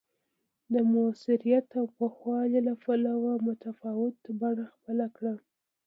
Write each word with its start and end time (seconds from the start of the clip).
د 0.73 0.75
موثریت 0.93 1.67
او 1.79 1.85
پوخوالي 1.97 2.59
له 2.67 2.73
پلوه 2.83 3.31
متفاوته 3.47 4.29
بڼه 4.41 4.65
خپله 4.73 5.05
کړه 5.15 5.33